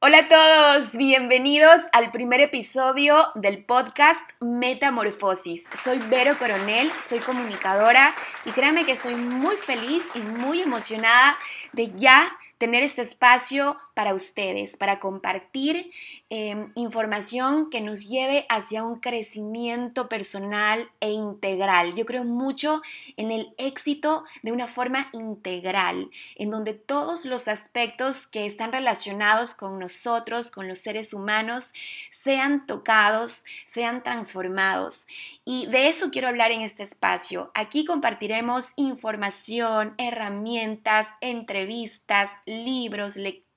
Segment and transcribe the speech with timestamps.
[0.00, 5.66] Hola a todos, bienvenidos al primer episodio del podcast Metamorfosis.
[5.74, 11.36] Soy Vero Coronel, soy comunicadora y créanme que estoy muy feliz y muy emocionada
[11.72, 15.90] de ya tener este espacio para ustedes, para compartir
[16.30, 21.96] em, información que nos lleve hacia un crecimiento personal e integral.
[21.96, 22.80] Yo creo mucho
[23.16, 29.56] en el éxito de una forma integral, en donde todos los aspectos que están relacionados
[29.56, 31.74] con nosotros, con los seres humanos,
[32.12, 35.08] sean tocados, sean transformados.
[35.44, 37.50] Y de eso quiero hablar en este espacio.
[37.52, 43.47] Aquí compartiremos información, herramientas, entrevistas, libros, lecturas,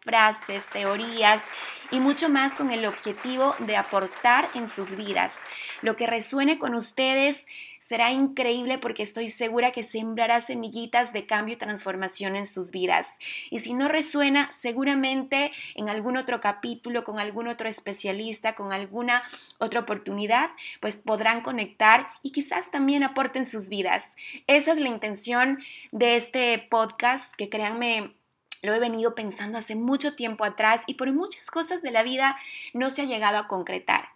[0.00, 1.42] frases, teorías
[1.90, 5.38] y mucho más con el objetivo de aportar en sus vidas.
[5.80, 7.42] Lo que resuene con ustedes
[7.78, 13.08] será increíble porque estoy segura que sembrará semillitas de cambio y transformación en sus vidas.
[13.50, 19.22] Y si no resuena, seguramente en algún otro capítulo, con algún otro especialista, con alguna
[19.58, 24.12] otra oportunidad, pues podrán conectar y quizás también aporten sus vidas.
[24.46, 25.58] Esa es la intención
[25.90, 28.14] de este podcast, que créanme,
[28.62, 32.36] lo he venido pensando hace mucho tiempo atrás y por muchas cosas de la vida
[32.72, 34.08] no se ha llegado a concretar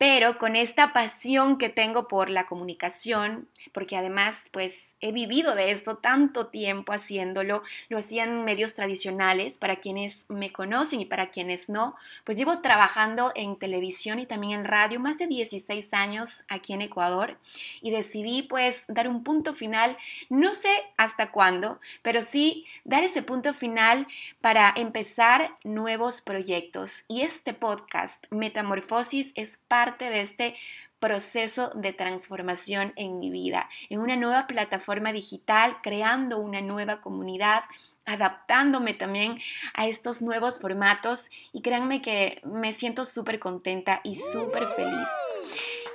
[0.00, 5.72] pero con esta pasión que tengo por la comunicación, porque además pues he vivido de
[5.72, 11.68] esto tanto tiempo haciéndolo, lo hacían medios tradicionales, para quienes me conocen y para quienes
[11.68, 16.72] no, pues llevo trabajando en televisión y también en radio más de 16 años aquí
[16.72, 17.36] en Ecuador
[17.82, 19.98] y decidí pues dar un punto final,
[20.30, 24.06] no sé hasta cuándo, pero sí dar ese punto final
[24.40, 27.04] para empezar nuevos proyectos.
[27.06, 30.54] Y este podcast Metamorfosis es parte de este
[30.98, 37.64] proceso de transformación en mi vida, en una nueva plataforma digital, creando una nueva comunidad,
[38.04, 39.38] adaptándome también
[39.74, 45.08] a estos nuevos formatos y créanme que me siento súper contenta y súper feliz.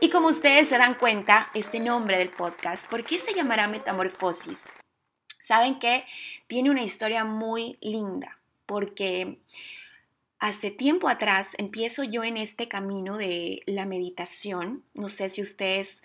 [0.01, 4.61] Y como ustedes se dan cuenta, este nombre del podcast, ¿por qué se llamará Metamorfosis?
[5.41, 6.05] Saben que
[6.47, 9.37] tiene una historia muy linda, porque
[10.39, 14.83] Hace tiempo atrás empiezo yo en este camino de la meditación.
[14.93, 16.01] No sé si ustedes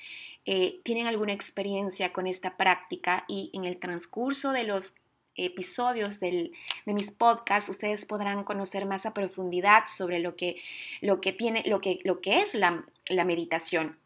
[0.47, 4.95] eh, tienen alguna experiencia con esta práctica y en el transcurso de los
[5.37, 6.53] episodios de
[6.87, 10.61] mis podcasts ustedes podrán conocer más a profundidad sobre lo que,
[11.01, 13.99] lo que, tiene, lo que, lo que es la, la meditación.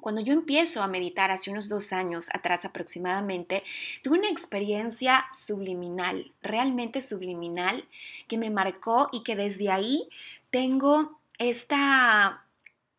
[0.00, 3.62] Cuando yo empiezo a meditar hace unos dos años atrás aproximadamente,
[4.02, 7.84] tuve una experiencia subliminal, realmente subliminal,
[8.28, 10.08] que me marcó y que desde ahí
[10.50, 12.44] tengo esta,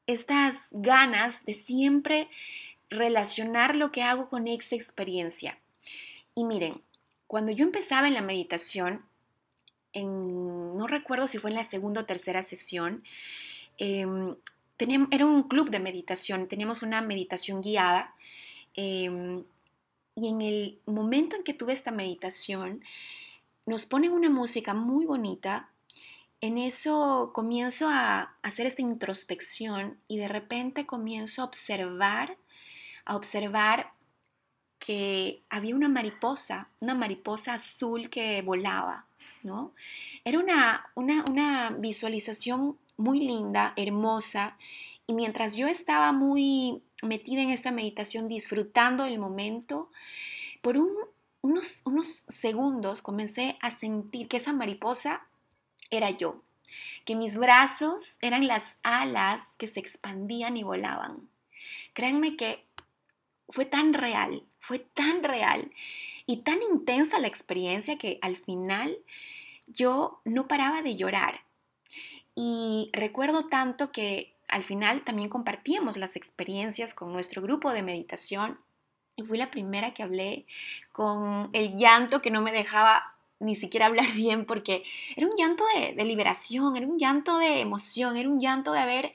[0.07, 2.27] estas ganas de siempre
[2.89, 5.57] relacionar lo que hago con esta experiencia.
[6.35, 6.81] Y miren,
[7.27, 9.05] cuando yo empezaba en la meditación,
[9.93, 13.03] no recuerdo si fue en la segunda o tercera sesión,
[15.11, 18.13] era un club de meditación, teníamos una meditación guiada
[18.75, 19.43] em,
[20.15, 22.83] y en el momento en que tuve esta meditación,
[23.65, 25.69] nos ponen una música muy bonita.
[26.41, 32.37] En eso comienzo a hacer esta introspección y de repente comienzo a observar,
[33.05, 33.93] a observar
[34.79, 39.05] que había una mariposa, una mariposa azul que volaba,
[39.43, 39.73] ¿no?
[40.25, 44.57] Era una, una, una visualización muy linda, hermosa,
[45.07, 49.89] y mientras yo estaba muy metida en esta meditación, disfrutando el momento,
[50.61, 50.77] por
[51.41, 55.25] unos, unos segundos comencé a sentir que esa mariposa
[55.89, 56.43] era yo,
[57.03, 61.27] que mis brazos eran las alas que se expandían y volaban.
[61.93, 62.63] Créanme que
[63.49, 65.71] fue tan real, fue tan real
[66.25, 68.97] y tan intensa la experiencia que al final
[69.67, 71.41] yo no paraba de llorar.
[72.35, 78.59] Y recuerdo tanto que al final también compartíamos las experiencias con nuestro grupo de meditación
[79.15, 80.45] y fui la primera que hablé
[80.91, 84.83] con el llanto que no me dejaba ni siquiera hablar bien porque
[85.15, 88.79] era un llanto de, de, liberación, era un llanto de emoción, era un llanto de
[88.79, 89.13] haber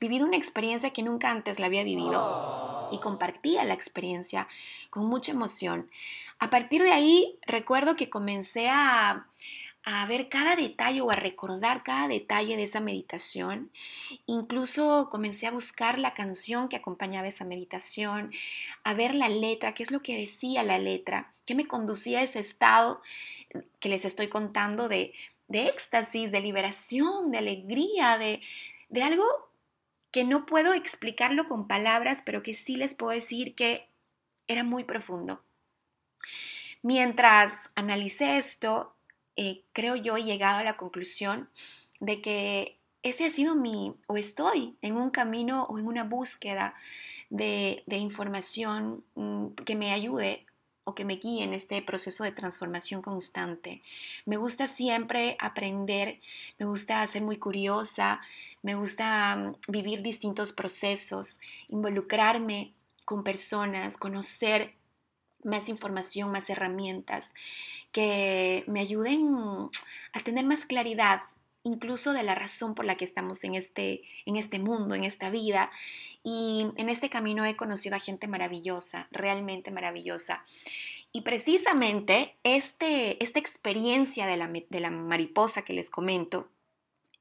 [0.00, 4.48] vivido una experiencia que nunca antes la había vivido y compartía la experiencia
[4.90, 5.90] con mucha emoción.
[6.38, 9.26] A partir de ahí recuerdo que comencé a,
[9.84, 13.70] a ver cada detalle o a recordar cada detalle de esa meditación.
[14.26, 18.32] Incluso comencé a buscar la canción que acompañaba esa meditación,
[18.84, 22.22] a ver la letra, qué es lo que decía la letra, qué me conducía a
[22.22, 23.00] ese estado
[23.80, 25.14] que les estoy contando de,
[25.46, 28.40] de éxtasis, de liberación, de alegría, de,
[28.90, 29.24] de algo
[30.10, 33.88] que no puedo explicarlo con palabras, pero que sí les puedo decir que
[34.46, 35.42] era muy profundo.
[36.82, 38.94] Mientras analicé esto,
[39.38, 41.48] eh, creo yo, he llegado a la conclusión
[42.00, 46.74] de que ese ha sido mi, o estoy en un camino o en una búsqueda
[47.30, 50.44] de, información mm, que me ayude
[50.82, 53.80] o que me guíe en este proceso de transformación constante.
[54.26, 56.18] Me gusta siempre aprender,
[56.58, 58.20] me gusta ser muy curiosa,
[58.62, 61.38] me gusta mm, vivir distintos procesos,
[61.68, 62.72] involucrarme
[63.04, 64.74] con personas, conocer
[65.44, 67.32] más información, más herramientas
[67.92, 69.70] que me ayuden
[70.12, 71.22] a tener más claridad
[71.64, 75.30] incluso de la razón por la que estamos en este, en este mundo, en esta
[75.30, 75.70] vida.
[76.22, 80.44] Y en este camino he conocido a gente maravillosa, realmente maravillosa.
[81.12, 86.48] Y precisamente este, esta experiencia de la, de la mariposa que les comento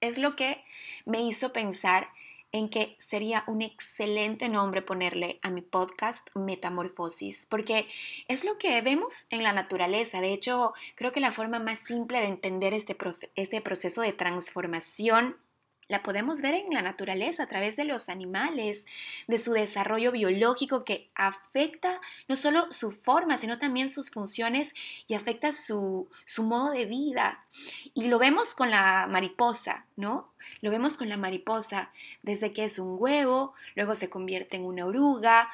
[0.02, 0.64] es lo que
[1.06, 2.10] me hizo pensar
[2.52, 7.88] en que sería un excelente nombre ponerle a mi podcast Metamorfosis, porque
[8.28, 10.22] es lo que vemos en la naturaleza.
[10.22, 12.98] De hecho, creo que la forma más simple de entender este,
[13.36, 15.38] este proceso de transformación
[15.88, 18.86] la podemos ver en la naturaleza a través de los animales,
[19.28, 24.74] de su desarrollo biológico que afecta no solo su forma, sino también sus funciones
[25.08, 27.46] y afecta su, su modo de vida.
[27.94, 30.32] Y lo vemos con la mariposa, ¿no?
[30.62, 31.92] Lo vemos con la mariposa
[32.22, 35.50] desde que es un huevo, luego se convierte en una oruga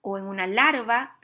[0.00, 1.16] o en una larva,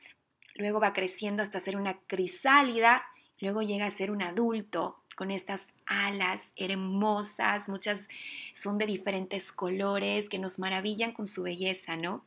[0.54, 3.04] luego va creciendo hasta ser una crisálida,
[3.40, 8.09] luego llega a ser un adulto con estas alas hermosas, muchas
[8.53, 12.25] son de diferentes colores que nos maravillan con su belleza, ¿no?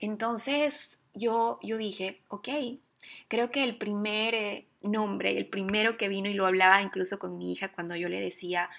[0.00, 2.48] Entonces yo, yo dije, ok,
[3.28, 7.38] creo que el primer eh, nombre, el primero que vino y lo hablaba incluso con
[7.38, 8.70] mi hija cuando yo le decía,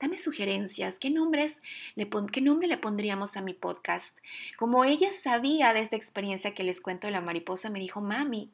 [0.00, 1.60] dame sugerencias, ¿qué, nombres
[1.94, 4.18] le ¿qué nombre le pondríamos a mi podcast?
[4.56, 8.50] Como ella sabía de esta experiencia que les cuento de la mariposa, me dijo, mami,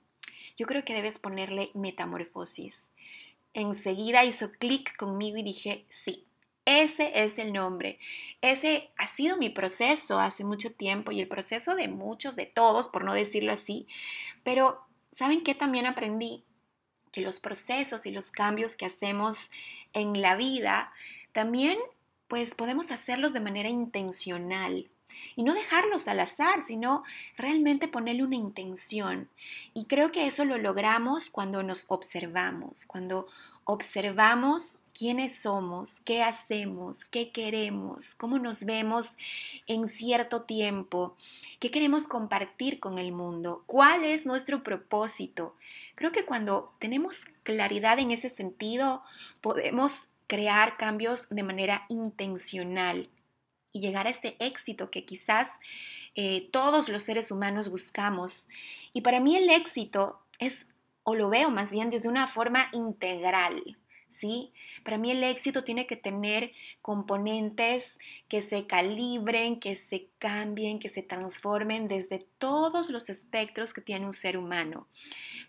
[0.56, 2.91] yo creo que debes ponerle metamorfosis
[3.54, 6.26] enseguida hizo clic conmigo y dije, sí,
[6.64, 7.99] ese es el nombre.
[8.40, 12.88] Ese ha sido mi proceso hace mucho tiempo y el proceso de muchos, de todos,
[12.88, 13.87] por no decirlo así.
[14.44, 16.44] Pero, ¿saben qué también aprendí?
[17.10, 19.50] Que los procesos y los cambios que hacemos
[19.93, 20.93] en la vida
[21.32, 21.78] también
[22.28, 24.88] pues podemos hacerlos de manera intencional
[25.37, 27.03] y no dejarlos al azar, sino
[27.37, 29.29] realmente ponerle una intención.
[29.75, 33.26] Y creo que eso lo logramos cuando nos observamos, cuando
[33.64, 39.17] observamos quiénes somos, qué hacemos, qué queremos, cómo nos vemos
[39.67, 41.17] en cierto tiempo,
[41.61, 45.55] qué queremos compartir con el mundo, cuál es nuestro propósito.
[45.94, 49.03] Creo que cuando tenemos claridad en ese sentido,
[49.41, 53.09] podemos crear cambios de manera intencional
[53.73, 55.50] y llegar a este éxito que quizás
[56.14, 58.49] eh, todos los seres humanos buscamos.
[58.93, 60.67] Y para mí el éxito es,
[61.05, 63.79] o lo veo más bien desde una forma integral.
[64.09, 64.52] ¿Sí?
[64.85, 66.52] Para mí el éxito tiene que tener
[66.83, 67.99] componentes
[68.29, 74.05] que se calibren, que se cambien, que se transformen desde todos los espectros que tiene
[74.05, 74.87] un ser humano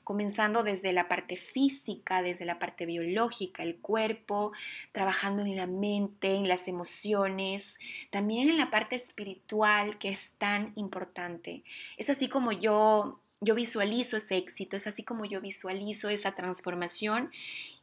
[0.04, 4.52] comenzando desde la parte física, desde la parte biológica, el cuerpo,
[4.92, 7.78] trabajando en la mente, en las emociones,
[8.12, 11.64] también en la parte espiritual que es tan importante.
[11.98, 17.30] Es así como yo yo visualizo ese éxito, es así como yo visualizo esa transformación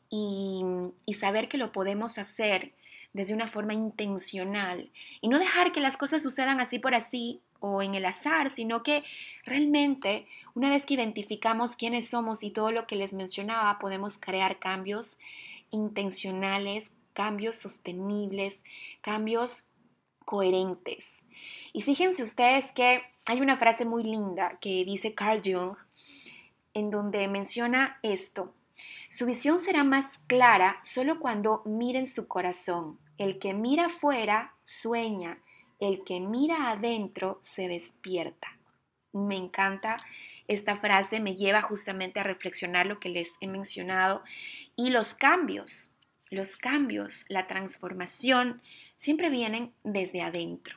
[0.09, 0.62] y,
[1.05, 2.73] y, saber que lo podemos hacer
[3.12, 4.90] desde una forma intencional
[5.21, 8.83] y no dejar que las cosas sucedan así por así o en el azar, sino
[8.83, 9.05] que
[9.45, 14.59] realmente una vez que identificamos quiénes somos y todo lo que les mencionaba, podemos crear
[14.59, 15.19] cambios
[15.71, 18.62] intencionales, cambios sostenibles,
[19.00, 19.64] cambios
[20.25, 21.23] coherentes.
[21.73, 25.76] Y fíjense ustedes que hay una frase muy linda que dice Carl Jung,
[26.75, 28.55] en donde menciona esto.
[29.12, 33.00] Su visión será más clara solo cuando miren su corazón.
[33.19, 35.43] El que mira afuera sueña
[35.81, 38.57] el que mira adentro se despierta.
[39.12, 40.05] Me encanta
[40.47, 44.23] esta frase me lleva justamente a reflexionar lo que les he mencionado
[44.76, 45.93] y los cambios,
[46.29, 48.62] los cambios, la transformación
[48.97, 50.76] siempre vienen desde adentro.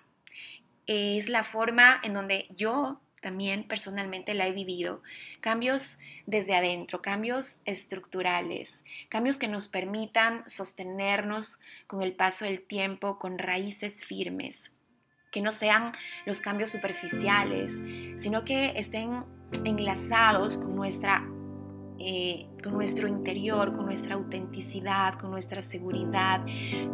[0.86, 5.02] Es la forma en donde yo también personalmente la he vivido.
[5.42, 13.18] Cambios desde adentro, cambios estructurales, cambios que nos permitan sostenernos con el paso del tiempo,
[13.18, 14.72] con raíces firmes,
[15.32, 15.94] que no sean
[16.26, 17.82] los cambios superficiales,
[18.18, 19.24] sino que estén
[19.66, 21.26] enlazados con nuestra
[22.00, 26.44] eh, con nuestro interior, con nuestra autenticidad, con nuestra seguridad,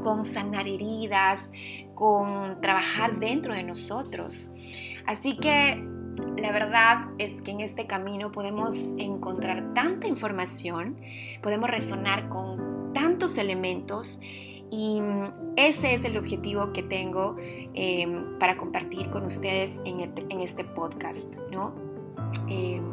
[0.03, 1.49] con sanar heridas,
[1.95, 4.51] con trabajar dentro de nosotros.
[5.07, 5.83] Así que
[6.37, 10.97] la verdad es que en este camino podemos encontrar tanta información,
[11.41, 14.19] podemos resonar con tantos elementos
[14.71, 15.01] y
[15.55, 17.35] ese es el objetivo que tengo
[17.73, 21.73] em, para compartir con ustedes en, este podcast, ¿no?
[22.47, 22.83] Em,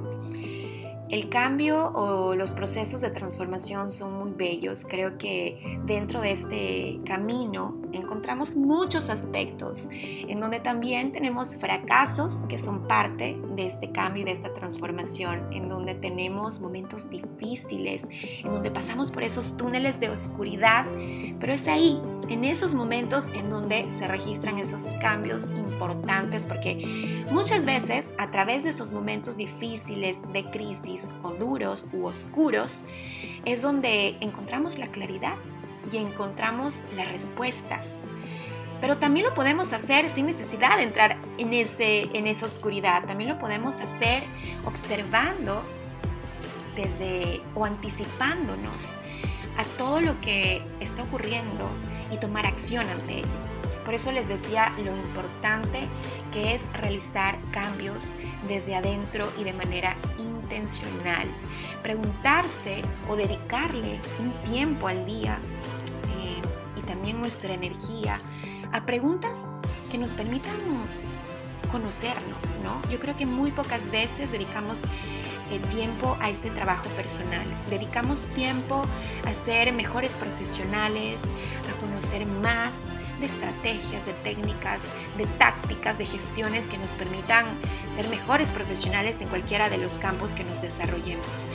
[1.09, 4.85] el cambio o los procesos de transformación son muy bellos.
[4.89, 12.59] Creo que dentro de este camino encontramos muchos aspectos en donde también tenemos fracasos que
[12.59, 18.07] son parte de este cambio y de esta transformación, en donde tenemos momentos difíciles,
[18.45, 20.87] en donde pasamos por esos túneles de oscuridad,
[21.39, 27.65] pero es ahí, en esos momentos en donde se registran esos cambios importantes, porque muchas
[27.65, 32.85] veces a través de esos momentos difíciles de crisis, o duros u oscuros,
[33.45, 35.37] es donde encontramos la claridad
[35.93, 37.93] y encontramos las respuestas.
[38.81, 43.07] Pero también lo podemos hacer sin necesidad de entrar en, ese, en esa oscuridad.
[43.07, 44.23] También lo podemos hacer
[44.67, 45.63] observando
[46.75, 48.99] desde o anticipándonos
[49.57, 51.71] a todo lo que está ocurriendo
[52.11, 53.47] y tomar acción ante ello.
[53.85, 55.89] Por eso les decía lo importante
[56.33, 58.15] que es realizar cambios
[58.49, 61.29] desde adentro y de manera intencional.
[61.83, 65.39] Preguntarse o dedicarle un tiempo al día
[66.19, 66.43] eh,
[66.77, 68.21] y también nuestra energía
[68.73, 69.39] a preguntas
[69.91, 70.57] que nos permitan
[71.71, 72.81] conocernos, ¿no?
[72.91, 74.83] Yo creo que muy pocas veces dedicamos
[75.51, 77.47] eh, tiempo a este trabajo personal.
[77.71, 78.83] Dedicamos tiempo
[79.25, 81.21] a ser mejores profesionales,
[81.73, 82.83] a conocer más,
[83.21, 84.83] de estrategias, de técnicas,
[85.17, 87.47] de tácticas, de gestiones que nos permitan
[87.95, 91.47] ser mejores profesionales en cualquiera de los campos que nos desarrollemos.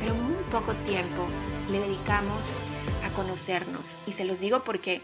[0.00, 1.26] Pero muy poco tiempo
[1.70, 2.56] le dedicamos
[3.04, 4.00] a conocernos.
[4.06, 5.02] Y se los digo porque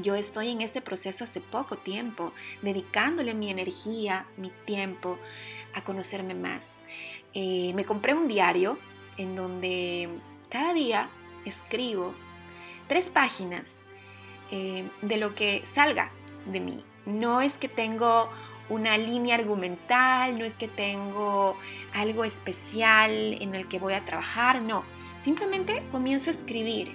[0.00, 5.18] yo estoy en este proceso hace poco tiempo, dedicándole mi energía, mi tiempo
[5.74, 6.72] a conocerme más.
[7.34, 8.78] Eh, me compré un diario
[9.18, 10.08] en donde
[10.48, 11.10] cada día
[11.44, 12.14] escribo
[12.88, 13.84] tres páginas
[14.50, 16.10] eh, de lo que salga
[16.46, 16.84] de mí.
[17.06, 18.30] No es que tengo
[18.68, 21.56] una línea argumental, no es que tengo
[21.92, 23.10] algo especial
[23.40, 24.84] en el que voy a trabajar, no.
[25.20, 26.92] Simplemente comienzo a escribir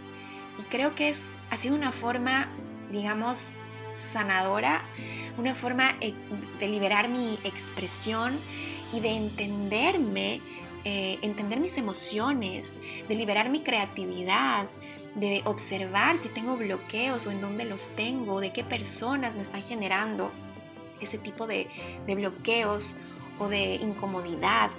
[0.60, 2.50] y creo que es, ha sido una forma,
[2.92, 3.56] digamos,
[4.14, 4.84] sanadora,
[5.38, 6.14] una forma eh,
[6.60, 8.38] de liberar mi expresión
[8.94, 10.42] y de entenderme,
[10.84, 14.68] eh, entender mis emociones, de liberar mi creatividad,
[15.16, 19.64] de observar si tengo bloqueos o en dónde los tengo, de qué personas me están
[19.64, 20.32] generando
[21.02, 21.68] ese tipo de,
[22.08, 22.98] bloqueos
[23.40, 24.72] o de incomodidad.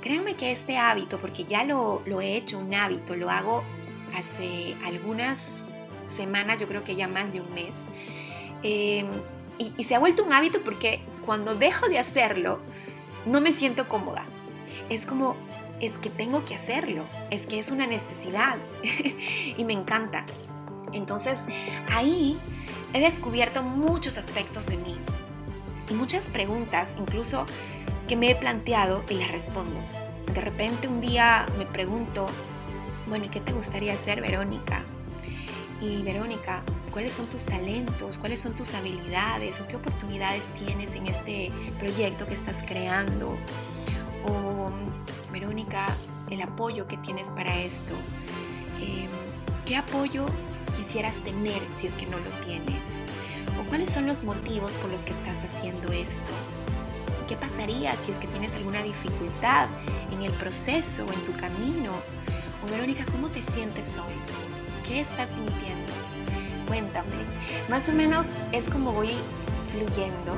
[0.00, 3.62] Créanme que este hábito, porque ya lo, he hecho un hábito, lo hago
[4.14, 5.66] hace algunas
[6.04, 7.76] semanas, yo creo que ya más de un mes,
[8.62, 9.06] em,
[9.58, 12.60] y, y se ha vuelto un hábito porque cuando dejo de hacerlo,
[13.26, 14.24] no me siento cómoda.
[14.88, 15.36] Es como
[15.80, 18.56] es que tengo que hacerlo, es que es una necesidad
[19.56, 20.24] y me encanta.
[20.92, 21.40] Entonces
[21.90, 22.38] ahí
[22.92, 24.96] he descubierto muchos aspectos de mí
[25.88, 27.46] y muchas preguntas, incluso
[28.08, 29.80] que me he planteado y las respondo.
[30.34, 32.26] De repente un día me pregunto,
[33.08, 34.84] bueno, ¿y qué te gustaría hacer, Verónica?
[35.80, 38.18] Y Verónica, ¿cuáles son tus talentos?
[38.18, 39.60] ¿Cuáles son tus habilidades?
[39.60, 43.36] ¿O qué oportunidades tienes en este proyecto que estás creando?
[44.26, 44.70] O
[45.32, 45.86] Verónica,
[46.30, 47.94] el apoyo que tienes para esto.
[48.80, 49.08] Em,
[49.64, 50.26] ¿Qué apoyo
[50.76, 53.02] quisieras tener si es que no lo tienes?
[53.60, 56.32] ¿O cuáles son los motivos por los que estás haciendo esto?
[57.28, 59.68] ¿Qué pasaría si es que tienes alguna dificultad
[60.10, 61.92] en el proceso o en tu camino?
[62.66, 64.14] O Verónica, ¿cómo te sientes hoy?
[64.86, 65.92] ¿Qué estás sintiendo?
[66.66, 67.08] Cuéntame.
[67.68, 69.10] Más o menos es como voy
[69.70, 70.34] fluyendo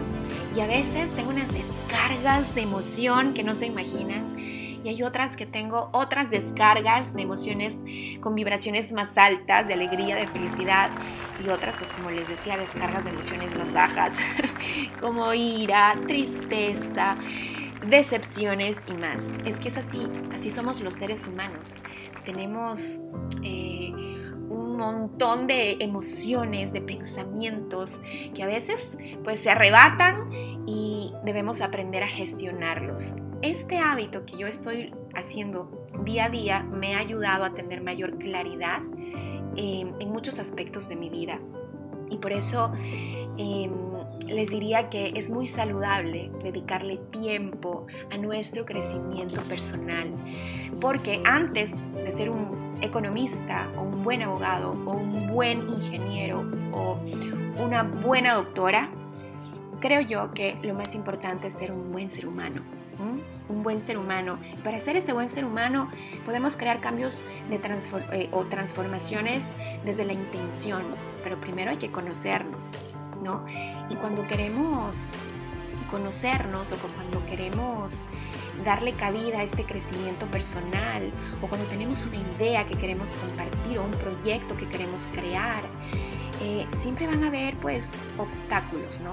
[0.57, 4.39] y a veces tengo unas descargas de emoción que no se imaginan
[4.85, 7.77] y hay otras que tengo otras descargas de emociones
[8.21, 10.91] con vibraciones más altas, de alegría, de felicidad
[11.45, 14.13] y otras, pues como les decía, descargas de emociones más bajas,
[15.01, 17.17] como ira, tristeza,
[17.87, 19.23] decepciones y más.
[19.45, 21.81] Es que es así, así somos los seres humanos.
[22.25, 23.01] Tenemos
[24.83, 28.01] montón de emociones, de pensamientos
[28.35, 30.29] que a veces pues se arrebatan
[30.67, 33.15] y debemos aprender a gestionarlos.
[33.43, 38.19] Este hábito que yo estoy haciendo día a día me ha ayudado a tener mayor
[38.19, 38.81] claridad
[39.57, 41.39] eh, en muchos aspectos de mi vida.
[42.11, 42.73] Y por eso
[43.39, 43.73] em,
[44.27, 50.11] les diría que es muy saludable dedicarle tiempo a nuestro crecimiento personal,
[50.81, 56.99] porque antes de ser un economista o un buen abogado o un buen ingeniero o
[57.59, 58.91] una buena doctora,
[59.81, 62.63] creo yo que lo más importante es ser un buen ser humano.
[63.49, 64.39] Un buen ser humano.
[64.63, 65.89] Para ser ese buen ser humano
[66.25, 67.57] podemos crear cambios de
[68.13, 69.51] eh, o transformaciones
[69.85, 70.85] desde la intención,
[71.25, 72.79] pero primero hay que conocernos.
[73.89, 75.11] Y cuando queremos
[75.93, 78.07] conocernos o cuando queremos
[78.65, 83.85] darle cabida a este crecimiento personal o cuando tenemos una idea que queremos compartir o
[83.85, 85.65] un proyecto que queremos crear,
[86.41, 89.11] eh, siempre van a haber pues obstáculos ¿no?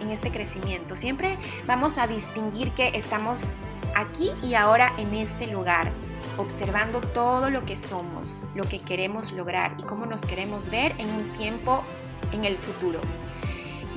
[0.00, 0.94] en este crecimiento.
[0.94, 3.58] Siempre vamos a distinguir que estamos
[3.96, 5.90] aquí y ahora en este lugar,
[6.38, 11.10] observando todo lo que somos, lo que queremos lograr y cómo nos queremos ver en
[11.10, 11.82] un tiempo
[12.30, 13.00] en el futuro.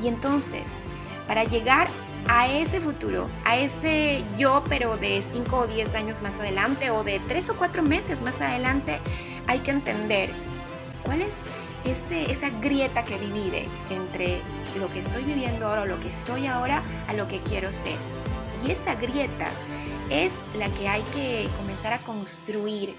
[0.01, 0.81] Y entonces,
[1.27, 1.87] para llegar
[2.27, 7.03] a ese futuro, a ese yo, pero de 5 o 10 años más adelante o
[7.03, 8.99] de 3 o 4 meses más adelante,
[9.47, 10.29] hay que entender
[11.03, 11.35] cuál es
[11.83, 14.39] ese, esa grieta que divide entre
[14.79, 17.97] lo que estoy viviendo ahora lo que soy ahora a lo que quiero ser.
[18.65, 19.47] Y esa grieta
[20.09, 22.95] es la que hay que comenzar a construir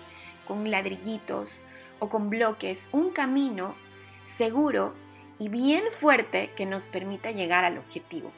[0.47, 1.64] con ladrillitos
[1.99, 3.75] o con bloques, un camino
[4.25, 4.95] seguro
[5.38, 8.33] y bien fuerte que nos permita llegar al objetivo.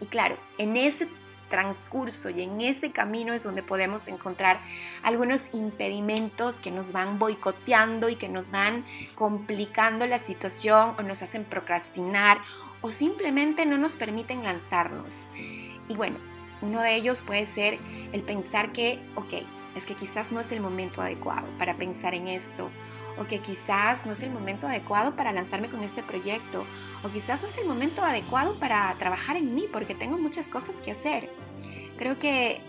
[0.00, 1.08] Y claro, en ese
[1.48, 4.60] transcurso y en ese camino es donde podemos encontrar
[5.02, 8.84] algunos impedimentos que nos van boicoteando y que nos van
[9.14, 12.38] complicando la situación o nos hacen procrastinar
[12.80, 15.28] o simplemente no nos permiten lanzarnos.
[15.88, 16.18] Y bueno,
[16.62, 17.78] uno de ellos puede ser
[18.12, 19.34] el pensar que, ok,
[19.76, 22.70] es que quizás no es el momento adecuado para pensar en esto
[23.18, 26.66] o que quizás no es el momento adecuado para lanzarme con este proyecto,
[27.02, 30.80] o quizás no es el momento adecuado para trabajar en mí porque tengo muchas cosas
[30.80, 31.30] que hacer.
[31.96, 32.60] Creo que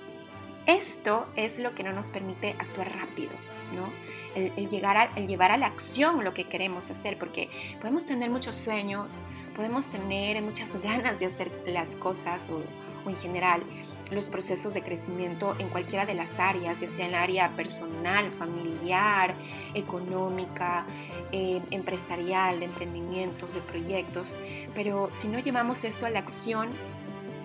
[0.66, 3.32] esto es lo que no nos permite actuar rápido,
[3.74, 3.92] ¿no?
[4.36, 8.56] El, llegar el llevar a la acción lo que queremos hacer, porque podemos tener muchos
[8.56, 9.24] sueños,
[9.56, 12.62] podemos tener muchas ganas de hacer las cosas o
[13.10, 13.64] en general,
[14.12, 19.36] los procesos de crecimiento en cualquiera de las áreas, ya sea en área personal, familiar,
[19.74, 20.86] económica,
[21.32, 24.38] eh, empresarial, de emprendimientos, de proyectos,
[24.74, 26.70] pero si no llevamos esto a la acción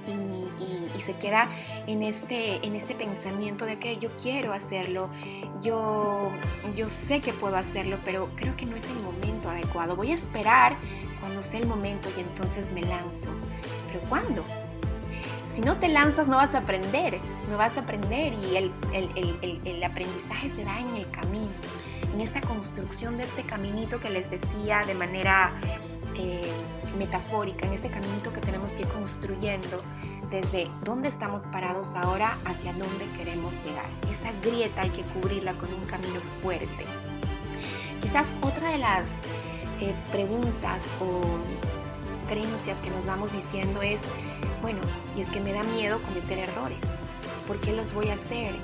[0.08, 0.42] y,
[1.00, 1.48] se queda
[1.88, 5.10] en este, en este pensamiento de que yo quiero hacerlo,
[5.60, 6.30] yo,
[6.76, 9.96] yo sé que puedo hacerlo, pero creo que no es el momento adecuado.
[9.96, 10.76] Voy a esperar
[11.18, 13.30] cuando sea el momento y entonces me lanzo.
[13.88, 14.44] ¿Pero cuándo?
[15.52, 20.48] Si no te lanzas no vas a aprender, no vas a aprender y el, aprendizaje
[20.48, 21.52] se da en el camino,
[22.12, 25.52] en esta construcción de este caminito que les decía de manera
[26.16, 26.50] eh,
[26.98, 29.82] metafórica, en este caminito que tenemos que ir construyendo
[30.30, 33.90] desde dónde estamos parados ahora hacia dónde queremos llegar.
[34.10, 36.86] Esa grieta hay que cubrirla con un camino fuerte.
[38.00, 39.08] Quizás otra de las
[39.80, 41.20] eh, preguntas o
[42.28, 44.00] creencias que nos vamos diciendo es,
[44.62, 44.80] bueno,
[45.16, 46.96] y es que me da miedo cometer errores.
[47.46, 48.54] ¿Por qué los voy a hacer?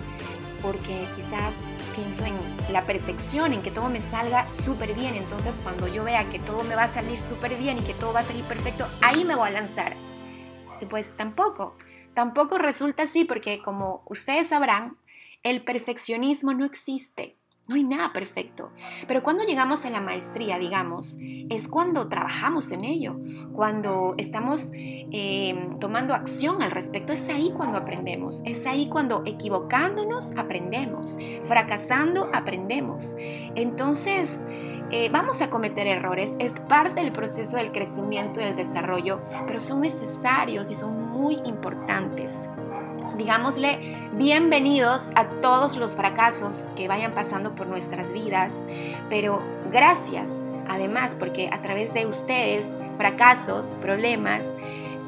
[0.62, 1.52] Porque quizás
[1.94, 2.34] pienso en
[2.72, 5.14] la perfección, en que todo me salga súper bien.
[5.14, 8.12] Entonces cuando yo vea que todo me va a salir súper bien y que todo
[8.12, 9.94] va a salir perfecto, ahí me voy a lanzar.
[10.80, 11.76] Y pues tampoco,
[12.14, 14.96] tampoco resulta así porque como ustedes sabrán,
[15.42, 17.37] el perfeccionismo no existe.
[17.68, 18.70] No hay nada perfecto.
[19.06, 23.20] Pero cuando llegamos a la maestría, digamos, es cuando trabajamos en ello,
[23.52, 27.12] cuando estamos eh, tomando acción al respecto.
[27.12, 28.42] Es ahí cuando aprendemos.
[28.46, 31.18] Es ahí cuando equivocándonos aprendemos.
[31.44, 33.16] Fracasando aprendemos.
[33.18, 34.42] Entonces,
[34.90, 36.32] eh, vamos a cometer errores.
[36.38, 41.36] Es parte del proceso del crecimiento y del desarrollo, pero son necesarios y son muy
[41.44, 42.34] importantes
[43.18, 48.56] digámosle, bienvenidos a todos los fracasos que vayan pasando por nuestras vidas,
[49.10, 50.32] pero gracias
[50.68, 52.64] además porque a través de ustedes,
[52.96, 54.42] fracasos, problemas,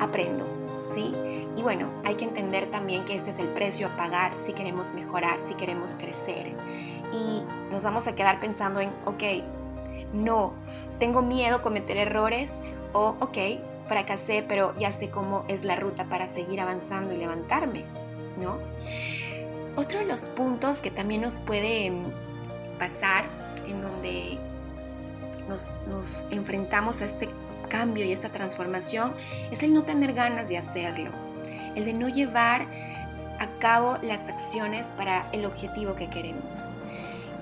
[0.01, 0.45] aprendo,
[0.85, 1.15] ¿sí?
[1.57, 4.93] Y bueno, hay que entender también que este es el precio a pagar si queremos
[4.93, 6.53] mejorar, si queremos crecer.
[7.13, 9.23] Y nos vamos a quedar pensando en, ok,
[10.13, 10.55] no,
[10.99, 12.57] tengo miedo a cometer errores
[12.93, 13.39] o, ok,
[13.87, 18.00] fracasé, pero ya sé cómo es la ruta para seguir avanzando y levantarme.
[19.77, 21.93] Otro de los puntos que también nos puede
[22.79, 23.25] pasar
[23.67, 24.39] en donde
[25.49, 27.29] nos enfrentamos a este
[27.69, 29.15] cambio y esta transformación
[29.51, 31.11] es el no tener ganas de hacerlo,
[31.75, 32.67] el de no llevar
[33.39, 36.71] a cabo las acciones para el objetivo que queremos.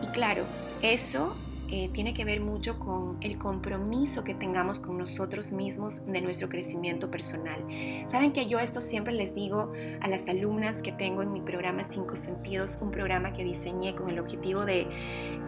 [0.02, 0.44] Y claro,
[0.82, 1.36] eso
[1.70, 6.48] eh, tiene que ver mucho con el compromiso que tengamos con nosotros mismos de nuestro
[6.48, 7.64] crecimiento personal.
[8.08, 11.84] Saben que yo esto siempre les digo a las alumnas que tengo en mi programa
[11.84, 14.86] Cinco Sentidos, un programa que diseñé con el objetivo de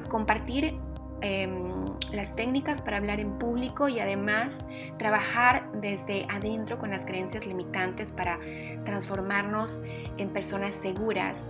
[0.09, 0.75] compartir
[1.23, 1.70] Em,
[2.13, 4.59] las técnicas para hablar en público y además
[4.99, 8.39] trabajar desde adentro con las creencias limitantes para
[8.85, 9.83] transformarnos
[10.19, 11.47] en personas seguras,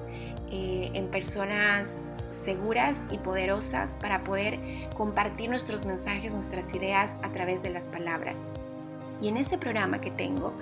[0.50, 4.58] eh, en personas seguras y poderosas para poder
[4.94, 8.36] compartir nuestros mensajes, nuestras ideas a través de las palabras.
[9.20, 10.54] Y en este programa que tengo,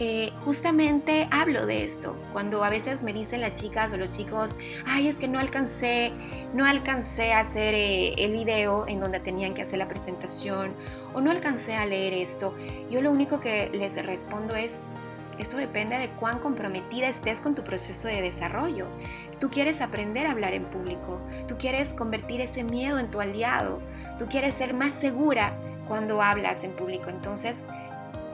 [0.00, 2.16] eh, justamente hablo de esto.
[2.32, 4.56] Cuando a veces me dicen las chicas o los chicos,
[4.86, 6.12] ay, es que no alcancé,
[6.54, 10.72] no alcancé a hacer eh, el video en donde tenían que hacer la presentación
[11.14, 12.54] o no alcancé a leer esto,
[12.90, 14.78] yo lo único que les respondo es,
[15.40, 18.86] esto depende de cuán comprometida estés con tu proceso de desarrollo.
[19.40, 23.80] Tú quieres aprender a hablar en público, tú quieres convertir ese miedo en tu aliado,
[24.18, 25.56] tú quieres ser más segura
[25.88, 27.08] cuando hablas en público.
[27.10, 27.64] Entonces,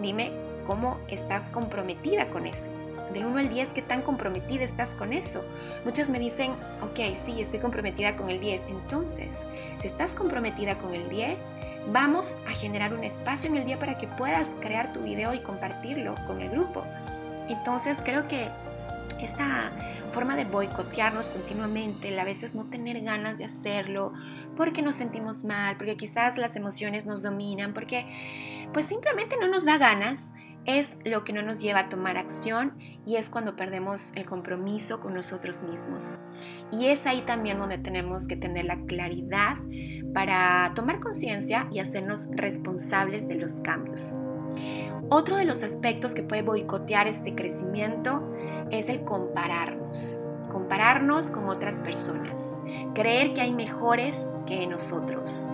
[0.00, 2.70] dime cómo estás comprometida con eso.
[3.12, 5.44] Del 1 al 10, ¿qué tan comprometida estás con eso?
[5.84, 8.62] Muchas me dicen, ok, sí, estoy comprometida con el 10.
[8.68, 9.28] Entonces,
[9.78, 11.38] si estás comprometida con el 10,
[11.92, 15.40] vamos a generar un espacio en el día para que puedas crear tu video y
[15.40, 16.82] compartirlo con el grupo.
[17.48, 18.48] Entonces, creo que
[19.20, 19.70] esta
[20.12, 24.12] forma de boicotearnos continuamente, a veces no tener ganas de hacerlo,
[24.56, 28.06] porque nos sentimos mal, porque quizás las emociones nos dominan, porque
[28.72, 30.26] pues simplemente no nos da ganas,
[30.66, 35.00] es lo que no nos lleva a tomar acción y es cuando perdemos el compromiso
[35.00, 36.16] con nosotros mismos.
[36.72, 39.56] Y es ahí también donde tenemos que tener la claridad
[40.14, 44.18] para tomar conciencia y hacernos responsables de los cambios.
[45.10, 48.32] Otro de los aspectos que puede boicotear este crecimiento
[48.70, 50.22] es el compararnos.
[50.50, 52.48] Compararnos con otras personas.
[52.94, 55.46] Creer que hay mejores que nosotros.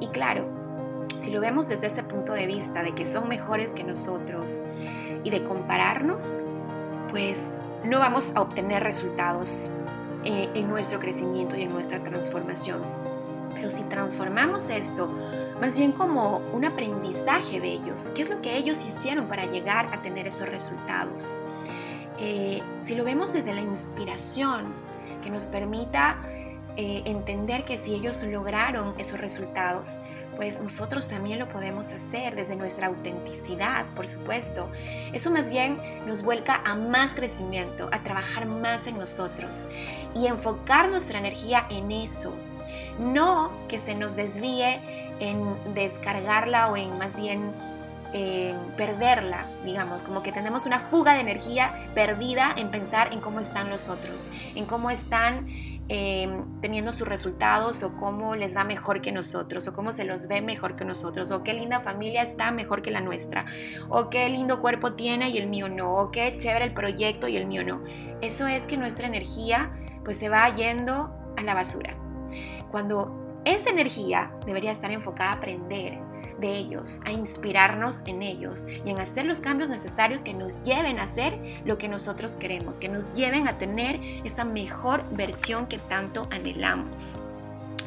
[0.00, 0.57] Y claro,
[1.20, 4.60] si lo vemos desde ese punto de vista de que son mejores que nosotros
[5.24, 6.36] y de compararnos,
[7.10, 7.50] pues
[7.84, 9.70] no vamos a obtener resultados
[10.24, 12.82] eh, en nuestro crecimiento y en nuestra transformación.
[13.54, 15.10] Pero si transformamos esto
[15.60, 19.92] más bien como un aprendizaje de ellos, qué es lo que ellos hicieron para llegar
[19.92, 21.36] a tener esos resultados.
[22.20, 24.72] Eh, si lo vemos desde la inspiración,
[25.22, 26.18] que nos permita
[26.76, 30.00] eh, entender que si ellos lograron esos resultados,
[30.38, 34.70] pues nosotros también lo podemos hacer desde nuestra autenticidad, por supuesto.
[35.12, 39.66] Eso más bien nos vuelca a más crecimiento, a trabajar más en nosotros
[40.14, 42.32] y enfocar nuestra energía en eso.
[43.00, 44.80] No que se nos desvíe
[45.18, 47.52] en descargarla o en más bien
[48.12, 53.40] eh, perderla, digamos, como que tenemos una fuga de energía perdida en pensar en cómo
[53.40, 55.48] están los otros, en cómo están
[55.90, 60.28] Em, teniendo sus resultados o cómo les va mejor que nosotros o cómo se los
[60.28, 63.46] ve mejor que nosotros o qué linda familia está mejor que la nuestra
[63.88, 67.38] o qué lindo cuerpo tiene y el mío no o qué chévere el proyecto y
[67.38, 67.82] el mío no.
[68.20, 69.72] Eso es que nuestra energía
[70.04, 71.96] pues se va yendo a la basura.
[72.70, 75.98] Cuando esa energía debería estar enfocada a aprender,
[76.38, 80.98] de ellos, a inspirarnos en ellos y en hacer los cambios necesarios que nos lleven
[80.98, 85.78] a hacer lo que nosotros queremos, que nos lleven a tener esa mejor versión que
[85.78, 87.20] tanto anhelamos.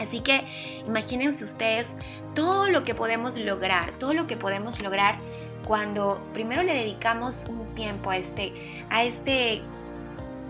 [0.02, 0.44] Así que
[0.88, 1.89] imagínense ustedes
[2.34, 5.20] todo lo que podemos lograr, todo lo que podemos lograr
[5.67, 8.54] cuando primero le dedicamos un tiempo a este,
[8.89, 9.62] a este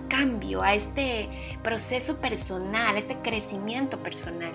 [0.10, 1.30] cambio, a este
[1.64, 4.52] proceso personal, a este crecimiento personal.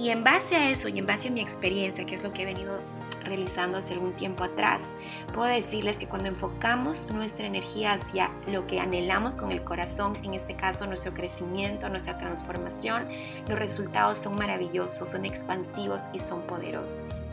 [0.00, 2.40] Y en base a eso y en base a mi experiencia, que es lo que
[2.40, 2.80] he venido
[3.22, 4.94] realizando hace algún tiempo atrás,
[5.34, 10.32] puedo decirles que cuando enfocamos nuestra energía hacia lo que anhelamos con el corazón, en
[10.32, 13.08] este caso nuestro crecimiento, nuestra transformación,
[13.46, 17.28] los resultados son maravillosos, son expansivos y son poderosos.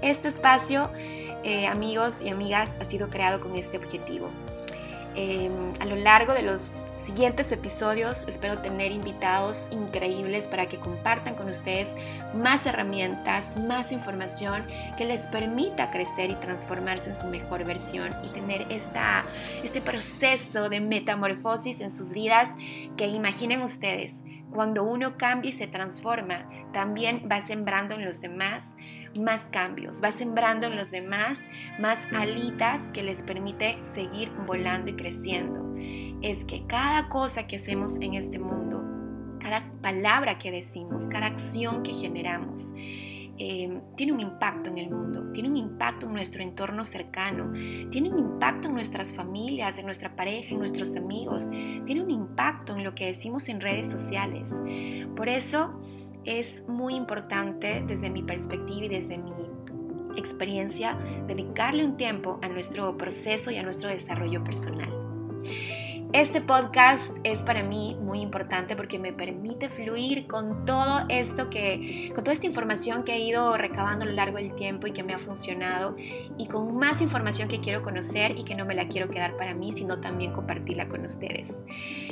[0.00, 0.88] Este espacio,
[1.44, 4.30] eh, amigos y amigas, ha sido creado con este objetivo.
[5.14, 11.34] Em, a lo largo de los siguientes episodios espero tener invitados increíbles para que compartan
[11.34, 11.88] con ustedes
[12.34, 14.64] más herramientas, más información
[14.96, 19.24] que les permita crecer y transformarse en su mejor versión y tener esta,
[19.62, 22.48] este proceso de metamorfosis en sus vidas
[22.96, 24.20] que imaginen ustedes,
[24.52, 28.64] cuando uno cambia y se transforma, también va sembrando en los demás
[29.20, 31.38] más cambios, va sembrando en los demás
[31.78, 35.62] más alitas que les permite seguir volando y creciendo.
[36.22, 38.84] es que cada cosa que hacemos en este mundo,
[39.40, 42.72] cada palabra que decimos, cada acción que generamos,
[43.38, 47.52] eh, tiene un impacto en el mundo, tiene un impacto en nuestro entorno cercano,
[47.90, 52.76] tiene un impacto en nuestras familias, en nuestra pareja, en nuestros amigos, tiene un impacto
[52.76, 54.50] en lo que decimos en redes sociales.
[55.16, 55.80] Por eso
[56.24, 59.32] es muy importante desde mi perspectiva y desde mi
[60.16, 64.90] experiencia dedicarle un tiempo a nuestro proceso y a nuestro desarrollo personal.
[66.12, 72.10] Este podcast es para mí muy importante porque me permite fluir con todo esto que,
[72.14, 75.02] con toda esta información que he ido recabando a lo largo del tiempo y que
[75.02, 75.96] me ha funcionado
[76.36, 79.54] y con más información que quiero conocer y que no me la quiero quedar para
[79.54, 81.50] mí, sino también compartirla con ustedes.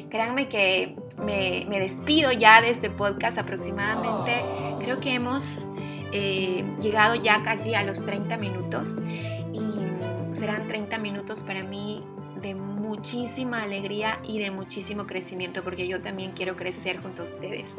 [0.08, 4.46] Créanme que me, despido ya de este podcast aproximadamente,
[4.80, 5.68] creo que hemos
[6.12, 8.98] eh, llegado ya casi a los 30 minutos
[9.52, 12.02] y serán 30 minutos para mí
[12.42, 17.74] de muchísima alegría y de muchísimo crecimiento porque yo también quiero crecer junto a ustedes.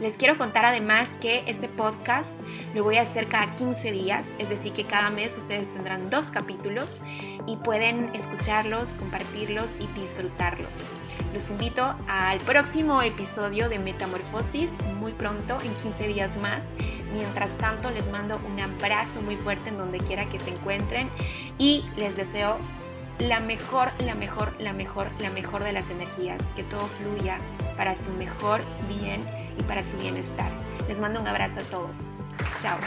[0.00, 2.38] Les quiero contar además que este podcast
[2.74, 6.30] lo voy a hacer cada 15 días, es decir, que cada mes ustedes tendrán dos
[6.30, 7.00] capítulos
[7.46, 10.80] y pueden escucharlos, compartirlos y disfrutarlos.
[11.32, 16.64] Los invito al próximo episodio de Metamorfosis muy pronto, en 15 días más.
[17.14, 21.10] Mientras tanto, les mando un abrazo muy fuerte en donde quiera que se encuentren
[21.58, 22.58] y les deseo
[23.18, 27.38] la mejor, la mejor, la mejor, la mejor de las energías, que todo fluya
[27.76, 29.24] para su mejor bien
[29.58, 30.50] y para su bienestar.
[30.88, 32.18] Les mando un abrazo a todos.
[32.60, 32.78] Chao.